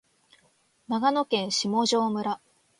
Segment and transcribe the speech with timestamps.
[0.87, 2.41] 長野県下條村